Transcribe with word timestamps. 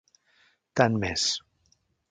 Tant 0.81 0.97
m'és. 1.05 1.29